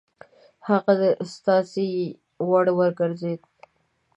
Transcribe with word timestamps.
هغه 0.67 0.93
د 1.01 1.03
ستاينې 1.33 1.89
وړ 2.47 2.65
وګرځېد. 2.79 3.41